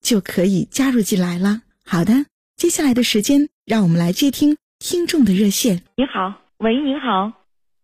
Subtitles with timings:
[0.00, 1.62] 就可以加入进来了。
[1.84, 5.82] 好的，接下来的时间，让我们来接听听众的热线。
[5.96, 7.32] 你好，喂，你好，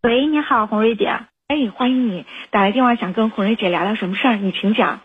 [0.03, 1.07] 喂，你好，红瑞姐。
[1.47, 4.37] 哎，欢迎你打来电话，想跟红瑞姐聊聊什么事儿？
[4.37, 5.01] 你请讲。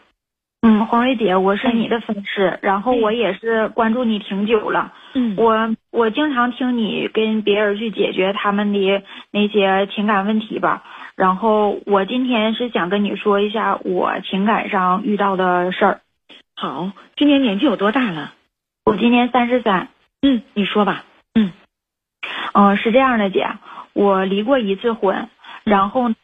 [0.62, 4.94] 嗯，红瑞姐，我是你的粉丝，然后我也是关注你挺久了。
[5.14, 10.84] 嗯，我我经常听你跟别人去解决他们的那些情感问题吧。
[11.16, 16.02] 然后我今天是想跟你说一下我情感上遇到的事儿。
[16.62, 18.34] 好，今年年纪有多大了？
[18.84, 19.88] 我今年三十三。
[20.22, 21.06] 嗯，你说吧。
[21.34, 21.54] 嗯，
[22.52, 23.48] 嗯，是这样的，姐，
[23.94, 25.30] 我离过一次婚，
[25.64, 26.16] 然后呢。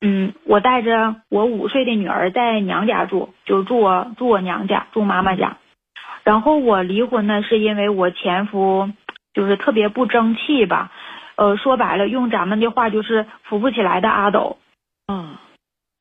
[0.00, 5.58] 嗯，我带着我五岁的女儿在娘家住，就住我住我娘家，住妈妈家。
[6.24, 8.90] 然后我离婚呢，是因为我前夫
[9.32, 10.90] 就是特别不争气吧，
[11.36, 14.58] 呃，说白了，用咱们的话就是扶不起来的阿斗。
[15.06, 15.36] 嗯，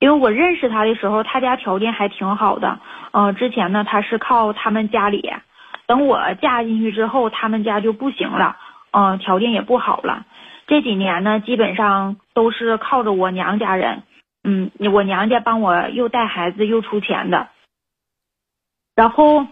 [0.04, 2.78] 因为我认识他的时候，他家条件还挺好的。
[3.14, 5.34] 嗯，之前呢，他是靠他们家里，
[5.86, 8.58] 等我嫁进去之后，他们家就不行了，
[8.92, 10.26] 嗯，条件也不好了。
[10.68, 14.04] 这几年呢，基本上都是靠着我娘家人，
[14.44, 17.48] 嗯，我娘家帮我又带孩子又出钱的。
[18.98, 19.48] 然后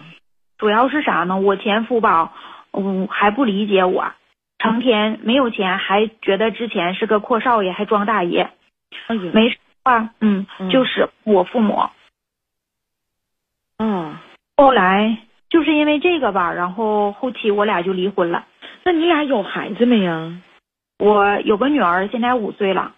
[0.58, 1.38] 主要是啥呢？
[1.40, 2.34] 我前夫吧，
[2.74, 4.12] 嗯，还不理解我，
[4.60, 8.52] 成天没有钱，还觉得之前是个阔少爷，还装大爷，
[9.32, 11.90] 没话，嗯，就是我父母。
[13.78, 14.18] 嗯，
[14.58, 15.18] 后来
[15.50, 18.46] 就是因为这个吧，然后后期我俩就离婚了。
[18.84, 20.34] 那你俩有孩子没呀？
[21.00, 22.94] 我有个女儿，现在五岁了。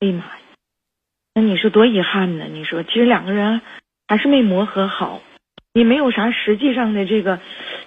[0.00, 0.32] 哎呀妈呀，
[1.34, 2.44] 那你说多遗憾呢？
[2.44, 3.60] 你说，其实两个人
[4.06, 5.20] 还是没磨合好，
[5.74, 7.40] 你没有啥实际上的这个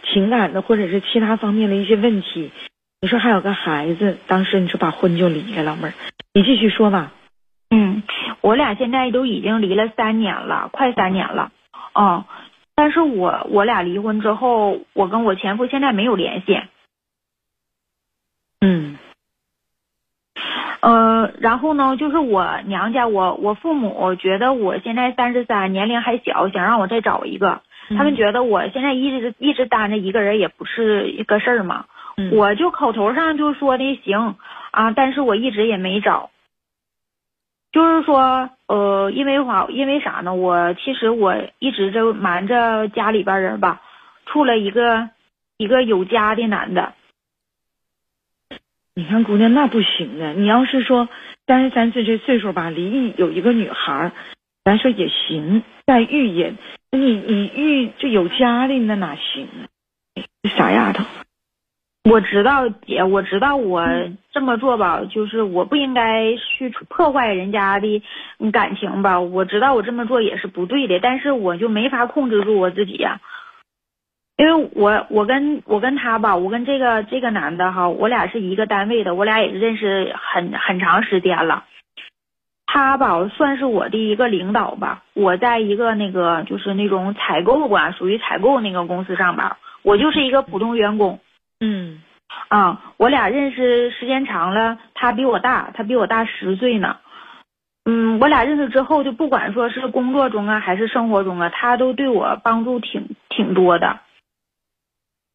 [0.04, 2.52] 情感的，或者是其他方面的一些问题。
[3.00, 5.94] 你说还有个孩子，当时你说把婚就离了，老妹儿，
[6.34, 7.14] 你继续说吧。
[8.42, 11.52] 嗯，我俩现在都已经离了三年了，快三年了。
[11.94, 12.24] 嗯，
[12.76, 16.60] 但是我我俩离婚之后，我跟我前夫现在没有联系。
[18.60, 18.98] 嗯。
[20.82, 27.62] 呃，然后呢，就是我娘家，我我父母觉得我现在三十三，年龄还小，想让我再找一个。
[27.90, 31.86] 他们觉得我现在一直一直单着一个人也不是一个事儿嘛。
[32.32, 34.36] 我就口头上就说的行
[34.72, 36.32] 啊，但是我一直也没找。
[37.72, 39.68] 就是说，呃，因为啥？
[39.70, 40.34] 因为啥呢？
[40.34, 43.82] 我其实我一直就瞒着家里边人吧，
[44.26, 45.10] 处了一个
[45.58, 46.94] 一个有家的男的。
[48.94, 50.34] 你看，姑娘，那不行啊！
[50.36, 51.08] 你要是说
[51.48, 54.12] 三十三岁这岁数吧，离异有一个女孩，
[54.66, 55.64] 咱说也行。
[55.86, 56.54] 再遇也，
[56.92, 59.64] 你你遇就有家的那哪行啊？
[60.58, 61.06] 傻丫头，
[62.10, 63.86] 我知道姐，我知道我
[64.32, 68.02] 这么做吧，就是我不应该去破坏人家的
[68.52, 69.20] 感情吧。
[69.20, 73.20] 我知道我这么做也是不对的，但是我就没法控制住我自己呀。
[74.38, 81.66] 因为我我跟我跟他吧，我跟这个这个男的哈，我俩是一个单位的，我俩也是认识很很长时间了。
[82.66, 91.12] 他吧算是我的一个领导吧，我在一个那个就是那种采购吧，属于采购那个公司上班，我就是一个普通员工。
[91.14, 91.20] 嗯，
[91.62, 92.02] 嗯
[92.50, 96.98] 啊，我俩认识时间长了，他比我大，他比我大十岁呢。
[97.86, 104.00] 嗯，我俩认识之后，就不管说是工作中啊，还是生活中啊，他都对我帮助挺挺多的。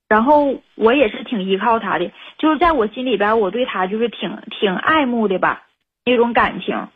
[0.09, 5.67] 然后我也是挺依靠他的，就是在我心里边，我对他就是挺挺爱慕的吧，
[6.05, 6.89] 那种感情。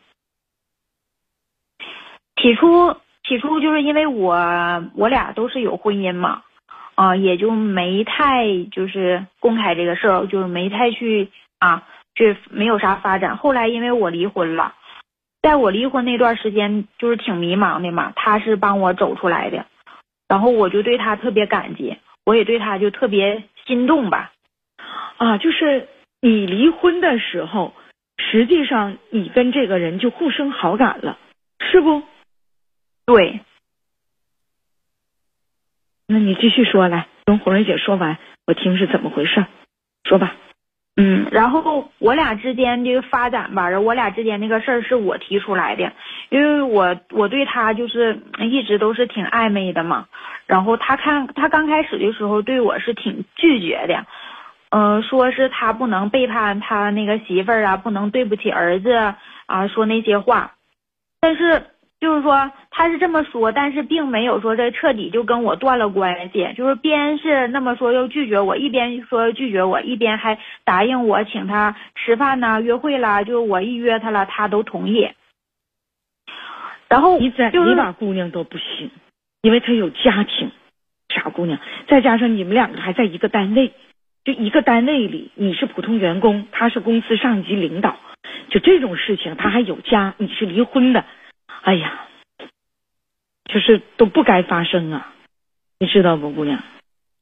[2.41, 2.93] 起初
[3.27, 6.43] 起初就是因为我我俩都是有婚姻嘛，
[6.95, 11.29] 啊，也就没太就是公开这个事儿，就是没太去
[11.59, 13.37] 啊，这没有啥发展。
[13.37, 14.75] 后来因为我离婚了，
[15.41, 19.65] 在我离婚那段时间，就是挺迷茫的嘛，他是帮我走出来的，
[20.27, 21.97] 然后我就对他特别感激。
[22.23, 24.31] 我也对他就特别心动吧。
[25.17, 25.87] 啊，就是
[26.21, 27.73] 你离婚的时候，
[28.17, 31.17] 实际上你跟这个人就互生好感了，
[31.59, 32.03] 是不？
[33.07, 33.41] 对，
[36.11, 39.45] 那你继续说来，等红瑞姐说完，我听是怎么回事，
[40.03, 40.35] 说吧。
[40.97, 45.93] 嗯，然后我俩之间这个发展吧，我俩之间那个事儿是我提出来的，
[46.27, 50.07] 因为我我对他就是一直都是挺暧昧的嘛。
[50.47, 54.05] 然后他看他刚开始的时候对我是挺拒绝的，
[54.71, 58.91] 嗯、说是他不能背叛他那个媳妇儿啊，不能对不起儿子
[59.45, 60.51] 啊，说那些话。
[61.21, 61.67] 但是
[62.01, 75.07] 就是说他是这么说，但是并没有说这彻底就跟我断了关系，就是边是那么说又拒绝我，一边说拒绝我，一边还答应我请他吃饭呐、约会啦，就是我一约他了，他都同意。
[76.89, 78.89] 然后你怎就是你把姑娘都不行，
[79.43, 80.49] 因为他有家庭，
[81.09, 83.73] 傻姑娘，再加上你们两个还在一个单位，
[84.25, 87.95] 就一个单位里，你是普通员工，他是公司上级领导，
[88.49, 91.05] 就这种事情，他还有家，你是离婚的，
[91.61, 92.07] 哎呀，
[93.45, 95.13] 就是都不该发生啊，
[95.79, 96.61] 你知道不，姑娘？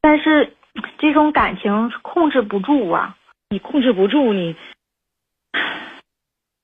[0.01, 0.53] 但是
[0.97, 3.15] 这种感情控制不住啊。
[3.51, 4.55] 你控制不住你，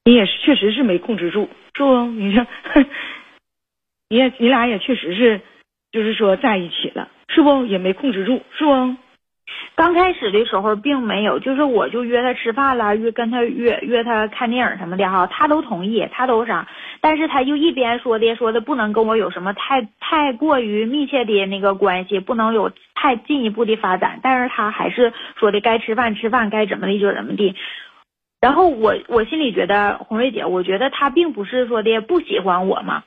[0.03, 2.05] 你也是确实是没控制住，是不？
[2.05, 2.45] 你说，
[4.07, 5.41] 你也你俩也确实是，
[5.91, 7.65] 就是说在一起了，是不？
[7.65, 8.95] 也没控制住，是不？
[9.73, 16.67] 刚开始的时候并没有，就是我就约他吃饭了，约跟他约约他看电影什么的哈，他都同意，他都啥，
[17.07, 27.53] 但是他又一边说的说的不能跟我有什么太太过于密切的那个关系，不能有太进一步的发展，但是他还是说的该吃饭吃饭，该怎么的就怎么地。
[28.41, 33.03] 然后我我心里觉得红瑞姐，我觉得他并不是说的不喜欢我嘛，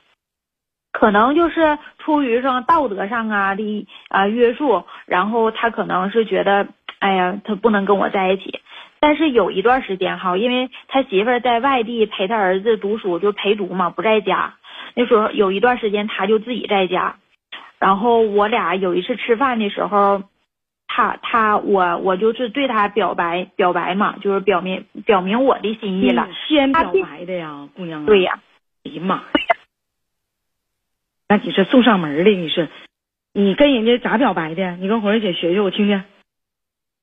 [0.93, 6.69] 可能就是出于说道德上啊的啊约束，然后他可能是觉得，
[6.99, 8.61] 哎呀，他不能跟我在一起。
[8.99, 14.55] 但是有一段时间哈，因为他媳妇儿在外地陪他儿子读书，就陪读嘛，不在家。
[14.95, 17.17] 那时候有一段时间他就自己在家，
[17.79, 20.23] 然后我俩有一次吃饭的时候，
[20.87, 26.27] 他他我我就是对他表白表白嘛，就是表明表明我的心意了。
[26.27, 28.05] 你先表白的呀，姑娘啊。
[28.05, 28.39] 对呀、
[28.83, 29.23] 哎呀妈！
[31.29, 32.67] 那你是送上门的，你是
[33.33, 34.75] 你跟人家咋表白的？
[34.77, 36.03] 你跟红瑞姐学学，我听听。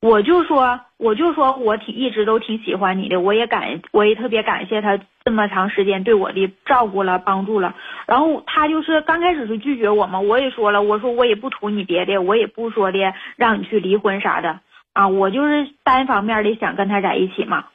[0.00, 7.74] 我就说，我就说我挺一直都挺喜欢你的，我也感我也特别感谢他这么长时间对我的照顾了帮助了。
[8.06, 12.98] 然后他就是刚开始是拒绝我嘛，我也说了，我说我也不图你别的，我也不说的
[13.36, 14.60] 让你去离婚啥的
[14.92, 17.66] 啊，我就是单方面的想跟他在一起嘛。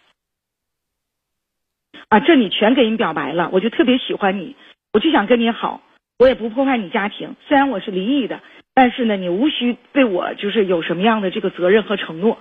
[2.07, 4.55] 啊，这你全给人表白了，我就特别喜欢你，
[4.93, 5.81] 我就想跟你好，
[6.19, 7.35] 我也不破坏你家庭。
[7.47, 8.41] 虽然我是离异的，
[8.73, 12.39] 但是呢，你无需对我就是有什么样的这个责任和承诺。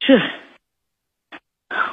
[0.00, 0.20] 是，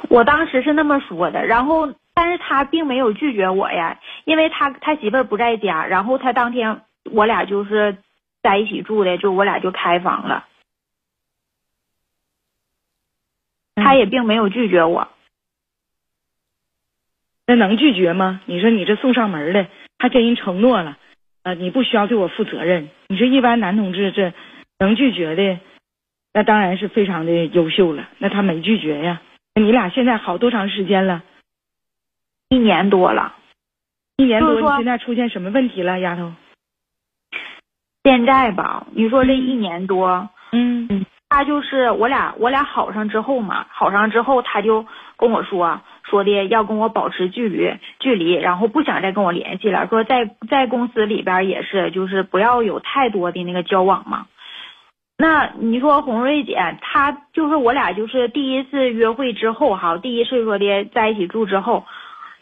[0.08, 7.98] 我当时是那么说的，然后但是他并没有拒绝我呀，因为他他媳妇儿不在家，然后他当天我俩就是
[8.42, 10.46] 在一起住的，就我俩就开房了，
[13.76, 15.08] 他也并没有拒绝我。
[17.46, 18.40] 那能拒绝吗？
[18.46, 20.98] 你说你这送上门的，还跟人承诺了，
[21.48, 22.90] 呃，你不需要对我负责任。
[23.08, 24.34] 你说一般男同志这
[24.78, 25.58] 能拒绝的，
[26.34, 28.06] 那当然是非常的优秀了。
[28.18, 29.22] 那他没拒绝呀？
[29.54, 31.22] 你俩现在好多长时间了？
[32.50, 33.34] 一年多了，
[34.18, 36.34] 一年多，现在出现什么问题了，丫头？
[38.04, 44.84] 现在吧，你说这一年多，嗯他就是我俩我俩好上之后嘛，好上之后他就
[45.18, 54.26] 跟我说说的要跟我保持距离距离，然后不想再跟我联系了，说在在公司里边也是就是不要有太多的那个交往嘛。
[55.18, 61.84] 那你说红瑞姐，她就是我俩就是第一次约会之后哈，第一次说的在一起住之后，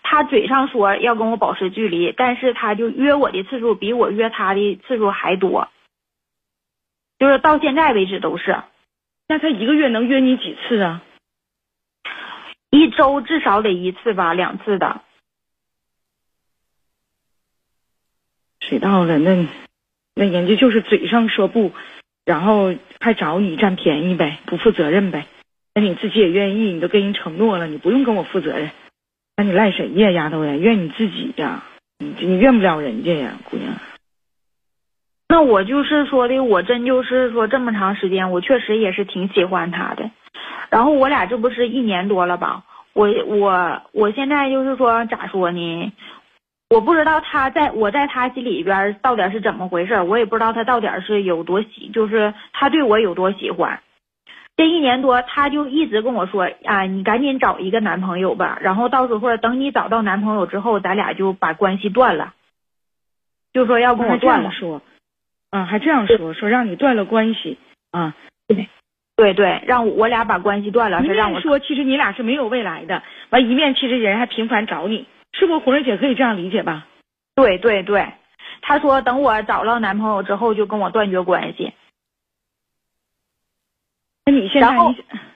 [0.02, 5.68] 她嘴上说要跟我保持距离，但是她就约我的次数比我约她的次数还多，
[7.18, 8.58] 就是到现在为止都是。
[9.28, 11.02] 那他一个月能约你几次啊？
[12.76, 15.00] 一周至少得一次吧，两次的。
[18.60, 19.46] 谁到了，那
[20.14, 21.72] 那人家就是嘴上说不，
[22.26, 25.26] 然后还找你占便宜呗，不负责任呗。
[25.74, 28.70] 那你自己也愿意，你都跟人承诺了，你不用跟我负责任，
[29.36, 30.54] 那你赖谁呀，丫头呀？
[30.54, 31.64] 怨你自己呀，
[31.98, 33.74] 你你怨不了人家呀，姑娘。
[35.28, 40.10] 那我就是说的，我真就是说这么长时间，我确实也是挺喜欢他的。
[40.68, 42.64] 然后我俩这不是一年多了吧？
[42.96, 45.92] 我我我现在就是说咋说呢？
[46.70, 53.80] 我不知道他在我在他心里边到底是怎么回事，我也不知道他到底是有多喜，就是他对我有多喜欢。
[54.56, 62.32] 这一年多，他就一直跟我说啊，你赶紧找一个男朋友吧，然后到时候等你找到男朋友之后，咱俩就把关系断了。
[63.52, 64.80] 就说要跟我断了，说，
[65.50, 67.58] 啊，还这样说，说让你断了关系
[67.90, 68.16] 啊，
[68.48, 68.68] 对，
[69.16, 75.58] 对对，让我俩把关系断了，是让我说，其实你俩是没有未来的，完一面其实人还频繁找你，是不是？
[75.58, 76.86] 红瑞姐可以这样理解吧？
[77.34, 78.06] 对对对，
[78.60, 81.72] 他说等我找到男朋友之后就跟我断绝关系。
[84.26, 84.76] 那你现在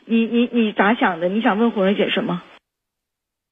[0.04, 1.28] 你你你你咋想的？
[1.28, 2.42] 你想问红瑞姐什么？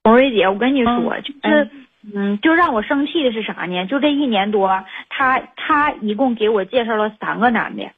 [0.05, 1.71] 红瑞姐，我跟你说，就是
[2.15, 3.87] 嗯，就让我生气的是啥呢？
[3.87, 7.91] 就这一年多，他他一共给我介绍了三个男的，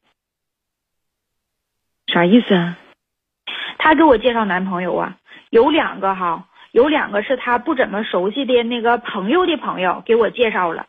[2.13, 2.77] 啥意思啊？
[3.79, 5.17] 他给我介绍男朋友啊，
[5.51, 10.87] 有两个哈，有两个是他不怎么熟悉的那个朋友的朋友给我介绍了。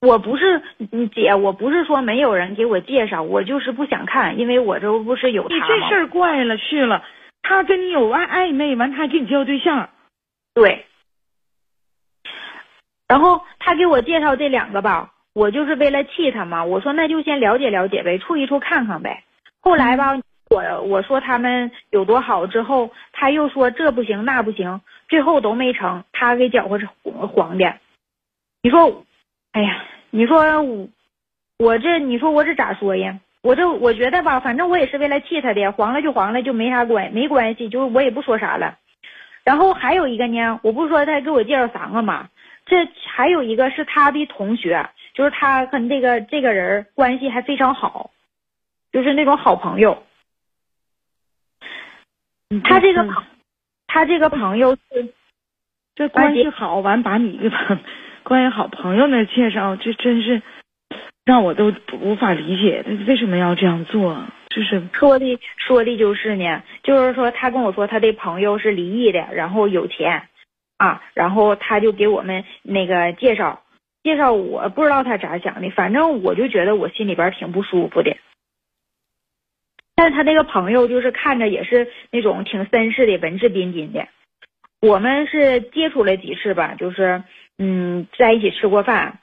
[0.00, 5.48] 我不是你姐，我不是说没有人给我介绍，我就是不想看，因为我这不是有？
[5.48, 7.02] 你这事儿怪了去了，
[7.42, 9.88] 他跟你有暧暧昧，完他还给你介绍对象，
[10.54, 10.84] 对。
[13.08, 16.64] 然后他给我介绍这两个吧，我就是为了气他嘛。
[16.64, 19.24] 我说那就先了解了解呗，处一处看看呗。
[19.66, 20.16] 后来吧，
[20.48, 27.74] 我我说他们有多好之后，他又说这不行那不行，最后都没成，他给搅和成黄的。
[28.62, 29.04] 你说。
[29.50, 30.88] 哎呀，你说我
[31.58, 33.18] 我这你说我这咋说呀？
[33.42, 38.76] 我这我觉得吧，反正我也是为了气他的，黄了就黄了，就没啥关没关系，就是我也不说啥了。
[39.42, 42.28] 然后还有一个呢，我不是说他给我介绍三个嘛，
[42.66, 48.10] 这还有一个是他的同学，就是他跟这个这个人关系还非常好，
[48.96, 50.02] 就是那种好朋友。
[52.64, 53.14] 他这个朋
[53.86, 55.12] 他这个朋友是
[55.94, 57.52] 这关系好完把你。
[58.22, 60.40] 关系好朋友那介绍，这真是
[61.26, 64.24] 让我都无法理解，他为什么要这样做？
[64.48, 70.26] 就是说的说的就是呢，就是说他跟我说他的朋友是离异的，然后有钱
[70.78, 73.62] 啊，然后他就给我们那个介绍
[74.02, 78.16] 介绍，我不知道他咋想的，反正我就觉得我心里边挺不舒服的。
[79.96, 84.06] 但是他那个朋友就是看着也是那种挺绅士的，文质彬彬的。
[84.80, 87.24] 我们是接触了几次吧，就是。
[87.58, 89.18] 嗯，在一起吃过饭，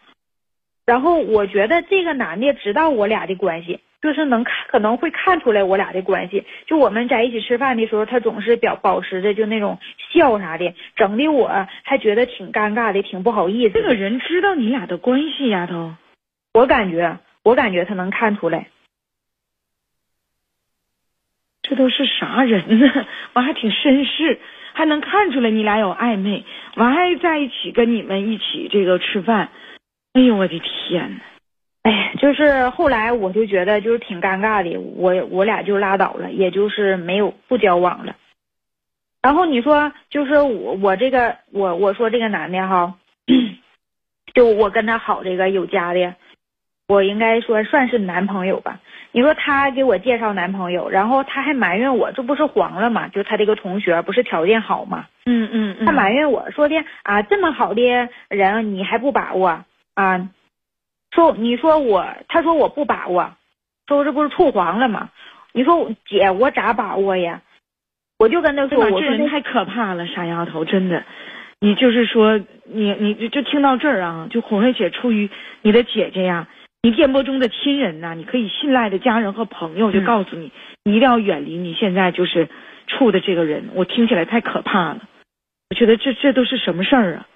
[0.87, 6.43] 然后我觉得这个男的知道我俩的关系，就是能看可能会看出来我俩的关系。
[6.65, 9.77] 就我们在一起吃饭的时候，他总是表保持着就那种
[10.11, 13.73] 笑啥的，整的我还觉得挺尴尬的，挺不好意思。
[13.75, 15.93] 这个人知道你俩的关系，丫头，
[16.55, 18.65] 我感觉我感觉他能看出来。
[21.63, 23.08] 这都是啥人呢？
[23.34, 24.39] 我还挺绅士。
[24.75, 26.43] 还能看出来你俩有暧昧，
[26.77, 29.50] 完还在一起跟你们一起这个吃饭，
[30.13, 31.20] 哎呦我的天呐，
[31.84, 38.15] 哎，就是后来我就觉得就是挺尴尬的，我我俩就拉倒了，也就是没有不交往了。
[39.22, 42.96] 然后你说就是我我这个我我说这个男的哈，
[44.34, 46.15] 就我跟他好这个有家的，
[46.88, 48.79] 我应该说算是男朋友吧。
[49.15, 53.08] 你说他给我介绍男朋友，然后他还埋怨我，这不是黄了吗？
[53.10, 55.05] 就他这个同学不是条件好吗？
[55.25, 57.82] 嗯嗯，他埋怨我说的啊，这么好的
[58.27, 60.29] 人你还不把握啊？
[61.12, 63.32] 说你说我，他说我不把握，
[63.88, 65.12] 说这不是处黄了吗？
[65.51, 67.39] 你说姐，我咋把握呀？
[68.17, 71.03] 我就跟他说，我这人太可怕了，傻丫头，真的，
[71.60, 75.29] 你就是说你你就就听到这儿啊，就红瑞姐出于
[75.62, 76.48] 你的姐姐呀。
[76.85, 80.51] 你电波中的亲人呐，你可以信赖的家人和朋友，就告诉你，
[80.83, 82.49] 你一定要远离你现在就是
[82.87, 83.69] 处的这个人。
[83.73, 84.99] 我听起来太可怕了，
[85.69, 87.27] 我觉得这这都是什么事儿啊？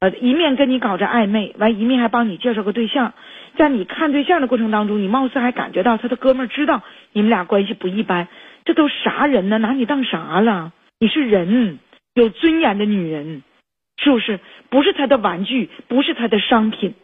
[0.00, 3.14] 呃，一面跟你搞着暧昧，完一面还帮你介绍个对象，
[3.56, 8.26] 在你看对象的过程当中，你貌似还感觉到他的哥们儿知道你们俩关系不一般，
[8.64, 9.58] 这都啥人呢？
[9.58, 10.72] 拿你当啥了？
[10.98, 11.78] 你是人，
[12.14, 13.44] 有尊严的女人，
[14.02, 14.40] 是不是？
[14.70, 16.94] 不是他的玩具，不是他的商品。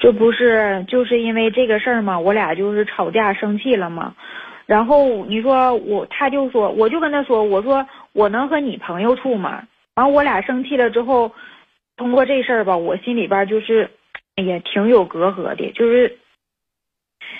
[0.00, 2.18] 这不是就是因为这个事儿嘛？
[2.18, 4.14] 我俩就是吵架生气了嘛。
[4.66, 9.62] 然后你说我，他就说，我就跟他说，我说我能和你朋友处吗？
[9.94, 11.32] 完我俩生气了之后，
[11.96, 13.90] 通过这事儿吧，我心里边就是，
[14.36, 15.72] 哎呀，挺有隔阂的。
[15.72, 16.18] 就是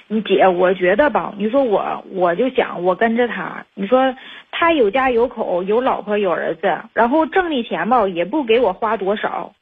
[0.06, 4.16] 你姐，我觉得吧，你说我，我就想我跟着他，你说
[4.50, 9.52] 他有家有口，有老婆有儿子，然后挣的钱吧也不给我花多少。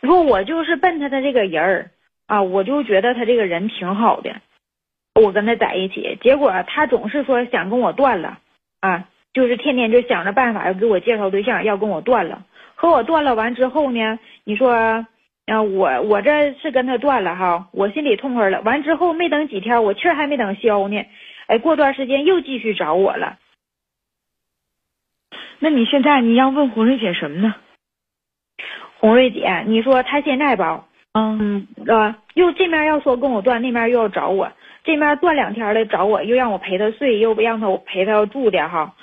[0.00, 1.90] 你说我就是奔他的这个人儿
[2.28, 4.36] 啊，我就觉得他这个人挺好的，
[5.14, 8.38] 我跟他在一起，结果他总是说想跟我断了
[8.80, 12.44] 啊，就是天天就想着办法要给我介绍对象，要跟我断了。
[12.74, 14.70] 和我断了完之后呢，你说，
[15.46, 18.60] 啊，我我这是跟他断了哈，我心里痛快了。
[18.60, 21.04] 完之后没等几天，我气儿还没等消呢，
[21.46, 23.38] 哎，过段时间又继续找我了。
[25.58, 27.54] 那你现在你要问红瑞姐什么呢？
[29.00, 30.87] 红瑞姐，你说他现在吧，
[31.18, 34.52] 嗯呃，又这面要说跟我断，那面又要找我，
[34.84, 38.94] 这面断两天了找我，又让我陪他睡，又不让他陪他住的哈，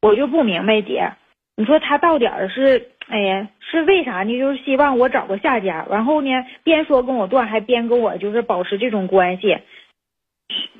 [0.00, 1.12] 我就不明白姐，
[1.56, 4.38] 你说他到底是，哎呀，是为啥呢？
[4.38, 6.30] 就是希望我找个下家，然后呢，
[6.64, 9.58] 边说跟我断，还边跟我就是保持这种关系。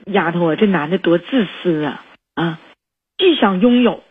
[0.07, 2.61] 丫头啊，这男的多自私啊啊，
[3.19, 4.03] 既想拥有。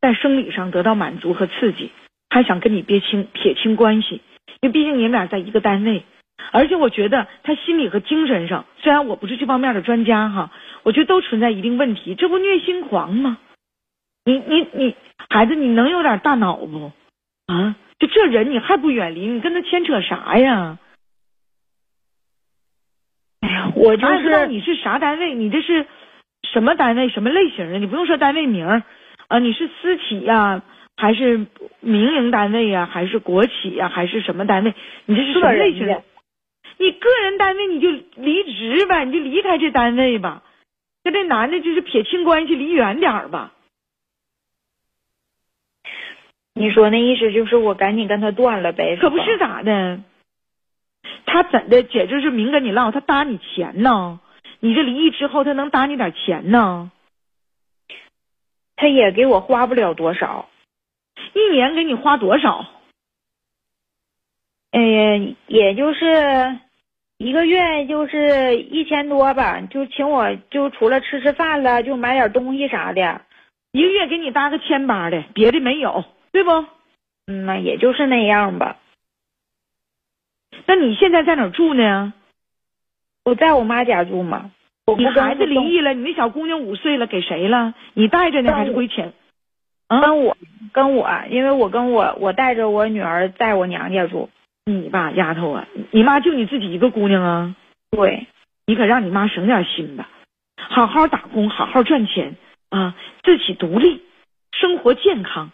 [0.00, 1.92] 在生理上得到满足和刺激，
[2.32, 4.22] 还想跟你撇清撇清关系，
[4.62, 6.02] 因为毕竟你们俩在一个单位，
[6.50, 10.50] 而且我觉得他心理和精神上，虽然我不是这方面的专家哈，
[10.82, 13.36] 我觉得都存在一定问题，这不虐心狂吗？
[14.24, 14.96] 你你你，
[15.28, 16.92] 孩子，你能有点大脑不？
[17.48, 20.78] 啊，就这人你还不远离，你跟他牵扯啥呀？
[23.40, 25.34] 哎呀，我就是你是啥单位？
[25.34, 25.86] 你这是
[26.50, 27.10] 什么单位？
[27.10, 27.78] 什么类型的？
[27.78, 28.82] 你不用说单位名。
[29.28, 30.62] 啊，你是私企呀，
[30.96, 31.46] 还是
[31.80, 34.74] 民营单位呀，还是国企呀，还是什么单位？
[35.06, 36.02] 你这是什么类型的？
[36.78, 40.42] 你个人单位你就离职呗，你就离开这单位吧，
[41.04, 43.52] 跟这男的就是撇清关系，离远点吧。
[46.54, 48.96] 你说那意思就是我赶紧跟他断了呗？
[49.00, 50.00] 可不是咋的，
[51.24, 54.20] 他怎的姐就是明跟你唠，他搭你钱呢？
[54.60, 56.90] 你这离异之后，他能搭你点钱呢？
[58.76, 60.48] 他也给我花不了多少，
[61.34, 62.66] 一年给你花多少？
[64.70, 66.58] 哎呀，也就是
[67.18, 73.20] 一个月就是一千多吧，就请我就除了吃吃饭了，就买点东西啥的，
[73.72, 76.50] 一个月给你搭个千八的，别的没有，对不？
[77.26, 78.78] 嗯那也就是那样吧。
[80.66, 82.12] 那你现在在哪住呢？
[83.24, 84.50] 我在我妈家住嘛。
[84.98, 87.74] 你孩子离异了，你那小姑娘五岁了，给谁了？
[87.94, 89.12] 你带着呢还是归钱？
[89.88, 90.36] 跟我，
[90.72, 94.30] 跟我，因为我跟我我带着我女儿在我娘家住。
[94.64, 97.56] 你吧，丫头啊，你妈就你自己一个姑娘啊？
[97.90, 98.28] 对，
[98.64, 100.08] 你可让你妈省点心吧，
[100.56, 102.36] 好好打工，好好赚钱
[102.70, 104.02] 啊，自己独立，
[104.52, 105.50] 生活健康，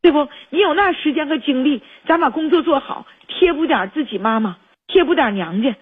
[0.00, 0.28] 对不？
[0.48, 5.76] 你有那时间和精力，咱把工作做好，贴补点自己妈妈，贴补点娘家，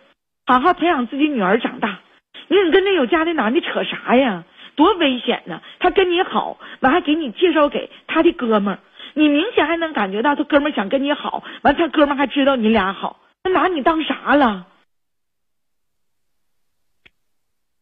[0.45, 2.01] 好好培养自己女儿长大。
[2.49, 4.43] 你跟那有家的男的扯啥呀？
[4.81, 5.61] 多危险呢！
[5.79, 8.81] 他跟你好，完还给你介绍给他的哥们儿，
[9.13, 14.67] 你明显还能感觉到他哥们儿想跟你好，完他哥们儿还知道你俩好，他拿你当啥了？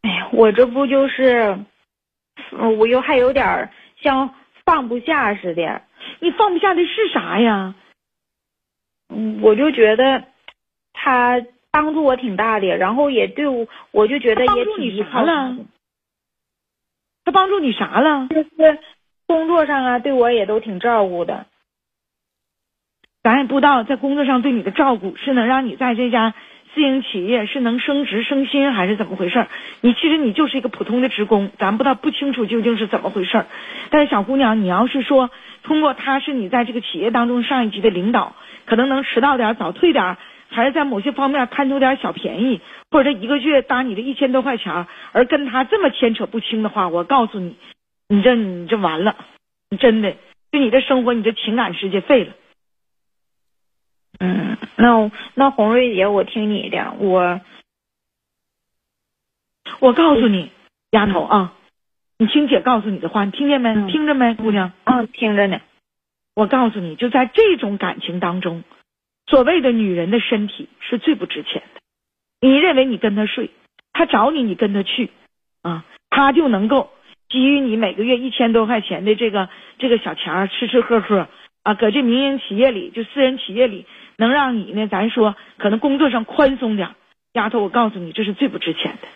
[0.03, 1.61] 哎呀，我这不就是，
[2.77, 3.71] 我又还有点
[4.03, 4.35] 像
[4.65, 5.83] 放不下似的。
[6.19, 7.77] 你放不下的是啥呀？
[9.09, 10.25] 嗯，我就觉得
[10.93, 11.41] 他。
[11.71, 15.55] 帮助我挺大的，然后也对我，我就觉得也挺啥了。
[17.29, 18.27] 他帮助你啥了？
[18.31, 18.79] 就是
[19.27, 21.45] 工作上啊，对我也都挺照顾的。
[23.23, 26.33] 咱也不知道在工作上对你的照顾是能让你在这家
[26.73, 29.47] 私营企业是能升职升薪，还是怎么回事？
[29.83, 33.45] 你其实你就是一个普通的职工，咱不知道不清楚究竟是怎么回事。
[33.91, 35.29] 但是小姑娘，你要是说
[35.65, 40.17] 通过他是你在这个企业当中上一级的领导，可能能迟到点早退点。
[40.49, 47.57] 还是在某些方面贪图点小便宜，或者一个月搭你这一千多块钱，而跟他这么牵扯不清的话，我告诉你，
[48.09, 49.17] 你这你这完了，
[49.71, 50.17] 你真的
[50.51, 52.33] 就你的生活，你这情感世界废了。
[54.21, 57.41] 嗯，那那红瑞姐，我听你的，我
[59.81, 60.51] 我告诉你，
[60.91, 61.53] 丫头啊，
[62.19, 63.75] 你听姐告诉你的话，你听见没？
[63.93, 64.73] 听着没，姑娘？
[64.85, 65.61] 嗯，听着呢。
[66.35, 68.65] 我告诉你就在这种感情当中。
[69.29, 71.81] 所谓的女人的身体是最不值钱的。
[72.41, 73.51] 你认为你跟他睡，
[73.93, 75.11] 他找你，你跟他去，
[75.61, 76.91] 啊，他就能够
[77.29, 81.29] 给予你每个月一千多块钱的这个这个小钱儿，吃吃喝喝
[81.63, 83.85] 啊，搁这民营企业里，就私人企业里，
[84.17, 86.95] 能让你呢，咱说可能工作上宽松点。
[87.33, 89.09] 丫头，我告诉你，这是最不值钱的。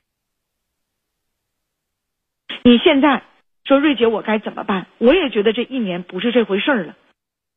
[2.64, 3.22] 你现在
[3.64, 4.88] 说瑞姐，我该怎么办？
[4.98, 6.96] 我也觉得这一年不是这回事了。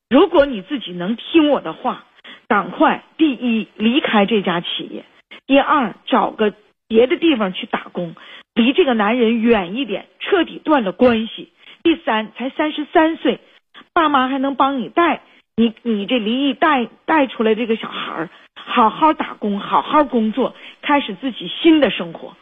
[0.09, 2.05] 如果你自己能听我的话。
[2.47, 5.05] 赶快，第一离开这家企业，
[5.47, 6.53] 第二找个
[6.87, 8.15] 别的地方去打工，
[8.53, 11.51] 离这个男人远一点，彻底断了关系。
[11.83, 13.39] 第三，才三十三岁，
[13.93, 15.21] 爸妈还能帮你带
[15.55, 22.35] 你，你这离异带带出来这个小孩儿，好好打工，好好工作，开始自己新的生活。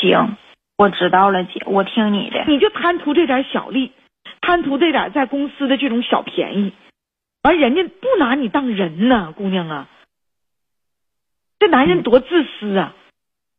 [0.00, 0.36] 行，
[0.76, 2.44] 我知道了，姐，我听你的。
[2.48, 3.92] 你就贪图这点小利，
[4.40, 6.72] 贪图这点在公司的这种小便宜，
[7.42, 9.88] 完人家不拿你当人呢，姑娘啊，
[11.58, 12.94] 这男人多自私啊！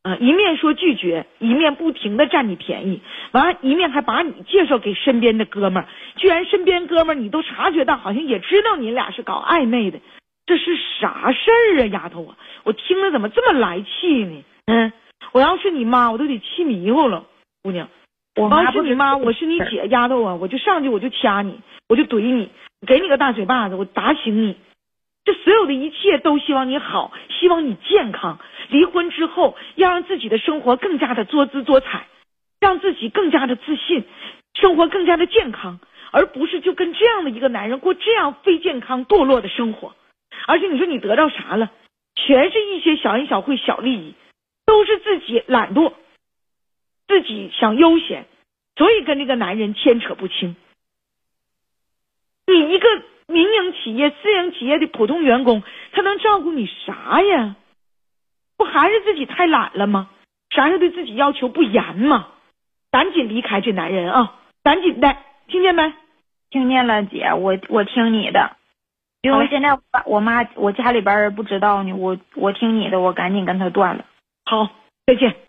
[0.03, 9.99] 啊，一面说拒绝，一面不停的占你便宜，完一面还把你介绍给身边的哥们儿，居然身边哥们儿你都察觉到，好像也知道你俩是搞暧昧的，
[10.45, 12.37] 这是啥事儿啊，丫头啊！
[12.63, 14.43] 我听着怎么这么来气呢？
[14.65, 14.91] 嗯，
[15.31, 17.25] 我要是你妈，我都得气迷糊了，
[17.63, 17.87] 姑娘。
[18.35, 22.49] 我要是你妈，我是你姐，丫头啊，我就上去我就掐你，我就怼你，
[22.85, 24.57] 给你个大嘴巴子，我打醒你。
[25.25, 28.39] 这所有的一切都希望你好，希望你健康。
[28.69, 32.07] 离婚之后，要让自己的生活更加的多姿多彩，
[32.59, 34.03] 让自己更加的自信，
[34.53, 35.79] 生活更加的健康，
[36.11, 39.95] 而不是就跟这样的一个男人过这样非健康堕落的生活。
[40.45, 41.71] 而且你说你得到啥了？
[42.15, 44.13] 全是一些小恩小惠、小利益，
[44.65, 45.93] 都是自己懒惰，
[47.07, 48.25] 自己想悠闲，
[48.75, 50.55] 所以跟这个男人牵扯不清。
[52.47, 52.87] 你一个。
[53.25, 57.55] 民营企业、私营企业的普通员工，他能照顾你啥呀？
[58.57, 60.09] 不还是自己太懒了吗？
[60.49, 62.27] 啥事对自己要求不严吗？
[62.91, 64.35] 赶紧离开这男人啊！
[64.61, 65.15] 赶紧的，
[65.47, 65.93] 听见没？
[66.49, 68.57] 听见了，姐，我我听你的。
[69.21, 74.03] 因为现在我妈我家里边人不知道呢，我我听你的，我赶紧跟他断了。
[74.43, 74.67] 好，
[75.07, 75.33] 再见。